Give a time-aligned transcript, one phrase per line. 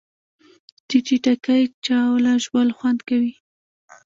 [0.87, 3.33] د ټیټاقې جاوله ژوول خوند کوي